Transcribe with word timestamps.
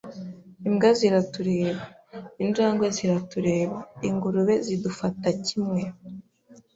Imbwa 0.67 0.89
ziratureba. 0.99 1.83
Injangwe 2.43 2.87
ziratureba. 2.97 3.77
Ingurube 4.09 4.53
zidufata 4.65 5.27
kimwe. 5.45 5.81